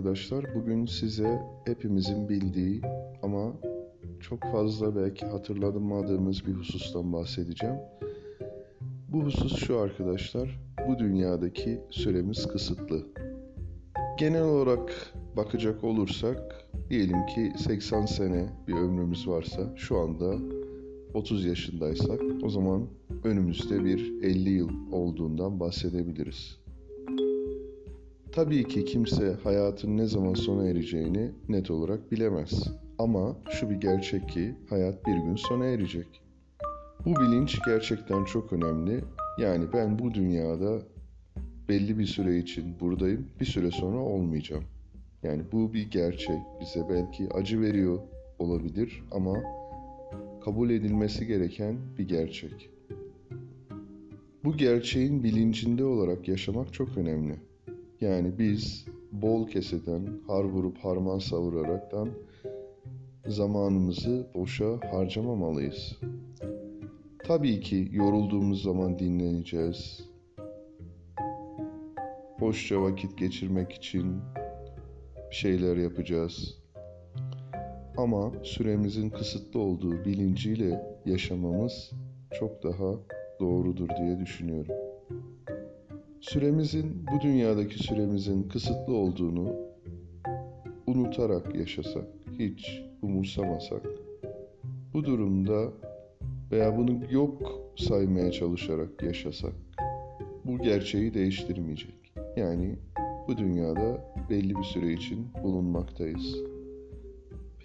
[0.00, 0.54] arkadaşlar.
[0.54, 2.80] Bugün size hepimizin bildiği
[3.22, 3.52] ama
[4.20, 7.76] çok fazla belki hatırlamadığımız bir husustan bahsedeceğim.
[9.08, 10.60] Bu husus şu arkadaşlar.
[10.88, 13.06] Bu dünyadaki süremiz kısıtlı.
[14.18, 20.34] Genel olarak bakacak olursak diyelim ki 80 sene bir ömrümüz varsa şu anda
[21.14, 22.86] 30 yaşındaysak o zaman
[23.24, 26.59] önümüzde bir 50 yıl olduğundan bahsedebiliriz.
[28.32, 32.68] Tabii ki kimse hayatın ne zaman sona ereceğini net olarak bilemez.
[32.98, 36.22] Ama şu bir gerçek ki hayat bir gün sona erecek.
[37.04, 39.04] Bu bilinç gerçekten çok önemli.
[39.38, 40.82] Yani ben bu dünyada
[41.68, 44.64] belli bir süre için buradayım, bir süre sonra olmayacağım.
[45.22, 46.38] Yani bu bir gerçek.
[46.60, 47.98] Bize belki acı veriyor
[48.38, 49.34] olabilir ama
[50.44, 52.70] kabul edilmesi gereken bir gerçek.
[54.44, 57.49] Bu gerçeğin bilincinde olarak yaşamak çok önemli.
[58.00, 62.08] Yani biz bol keseden, har vurup harman savuraraktan
[63.26, 65.98] zamanımızı boşa harcamamalıyız.
[67.24, 70.10] Tabii ki yorulduğumuz zaman dinleneceğiz.
[72.40, 74.16] Boşça vakit geçirmek için
[75.30, 76.58] bir şeyler yapacağız.
[77.96, 81.90] Ama süremizin kısıtlı olduğu bilinciyle yaşamamız
[82.38, 82.94] çok daha
[83.40, 84.89] doğrudur diye düşünüyorum.
[86.20, 89.52] Süremizin, bu dünyadaki süremizin kısıtlı olduğunu
[90.86, 92.04] unutarak yaşasak,
[92.38, 93.86] hiç umursamasak,
[94.94, 95.72] bu durumda
[96.50, 99.52] veya bunu yok saymaya çalışarak yaşasak,
[100.44, 102.12] bu gerçeği değiştirmeyecek.
[102.36, 102.76] Yani
[103.28, 106.36] bu dünyada belli bir süre için bulunmaktayız.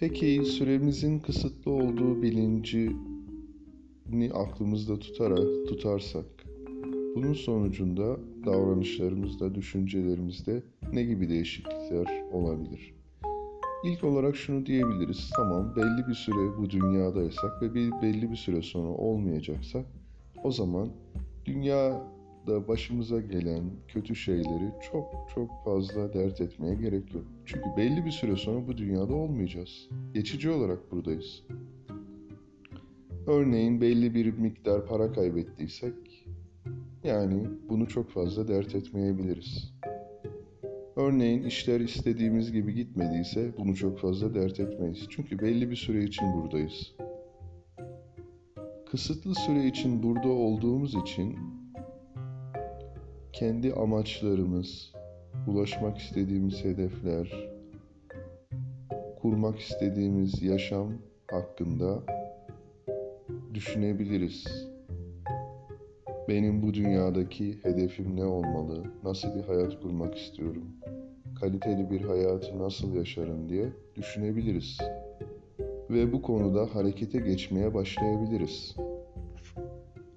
[0.00, 6.45] Peki süremizin kısıtlı olduğu bilincini aklımızda tutarak tutarsak
[7.16, 12.94] bunun sonucunda davranışlarımızda, düşüncelerimizde ne gibi değişiklikler olabilir?
[13.84, 15.30] İlk olarak şunu diyebiliriz.
[15.36, 19.86] Tamam belli bir süre bu dünyadaysak ve bir belli bir süre sonra olmayacaksak
[20.44, 20.88] o zaman
[21.44, 27.24] dünyada başımıza gelen kötü şeyleri çok çok fazla dert etmeye gerek yok.
[27.46, 29.88] Çünkü belli bir süre sonra bu dünyada olmayacağız.
[30.14, 31.42] Geçici olarak buradayız.
[33.26, 35.94] Örneğin belli bir miktar para kaybettiysek
[37.06, 39.72] yani bunu çok fazla dert etmeyebiliriz.
[40.96, 45.06] Örneğin işler istediğimiz gibi gitmediyse bunu çok fazla dert etmeyiz.
[45.10, 46.92] Çünkü belli bir süre için buradayız.
[48.90, 51.38] Kısıtlı süre için burada olduğumuz için
[53.32, 54.92] kendi amaçlarımız,
[55.46, 57.50] ulaşmak istediğimiz hedefler,
[59.22, 60.92] kurmak istediğimiz yaşam
[61.30, 62.02] hakkında
[63.54, 64.75] düşünebiliriz.
[66.28, 68.84] Benim bu dünyadaki hedefim ne olmalı?
[69.04, 70.64] Nasıl bir hayat kurmak istiyorum?
[71.40, 74.78] Kaliteli bir hayatı nasıl yaşarım diye düşünebiliriz.
[75.90, 78.76] Ve bu konuda harekete geçmeye başlayabiliriz.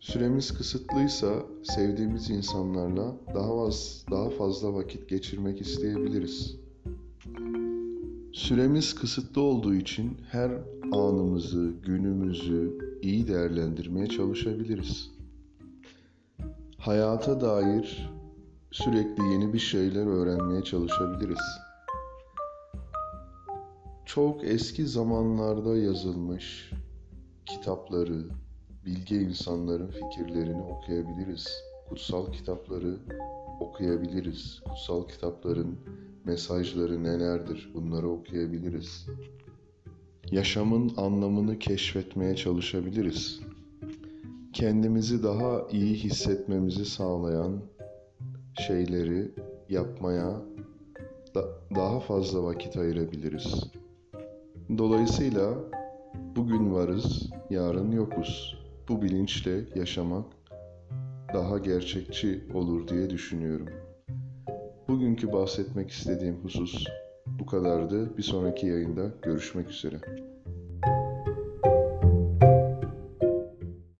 [0.00, 6.56] Süremiz kısıtlıysa sevdiğimiz insanlarla daha az daha fazla vakit geçirmek isteyebiliriz.
[8.32, 10.50] Süremiz kısıtlı olduğu için her
[10.92, 15.19] anımızı, günümüzü iyi değerlendirmeye çalışabiliriz
[16.80, 18.10] hayata dair
[18.70, 21.60] sürekli yeni bir şeyler öğrenmeye çalışabiliriz.
[24.04, 26.72] Çok eski zamanlarda yazılmış
[27.46, 28.24] kitapları,
[28.86, 31.48] bilge insanların fikirlerini okuyabiliriz.
[31.88, 32.96] Kutsal kitapları
[33.60, 34.60] okuyabiliriz.
[34.68, 35.78] Kutsal kitapların
[36.24, 37.70] mesajları nelerdir?
[37.74, 39.06] Bunları okuyabiliriz.
[40.30, 43.40] Yaşamın anlamını keşfetmeye çalışabiliriz
[44.52, 47.60] kendimizi daha iyi hissetmemizi sağlayan
[48.66, 49.30] şeyleri
[49.68, 50.42] yapmaya
[51.34, 51.44] da
[51.74, 53.70] daha fazla vakit ayırabiliriz.
[54.78, 55.54] Dolayısıyla
[56.36, 58.60] bugün varız, yarın yokuz.
[58.88, 60.24] Bu bilinçle yaşamak
[61.34, 63.68] daha gerçekçi olur diye düşünüyorum.
[64.88, 66.86] Bugünkü bahsetmek istediğim husus
[67.26, 68.16] bu kadardı.
[68.16, 70.00] Bir sonraki yayında görüşmek üzere.